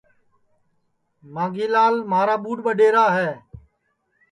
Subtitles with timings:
[1.33, 3.29] مانگھی لال مھارا ٻُڈؔ ٻڈؔئرا ہے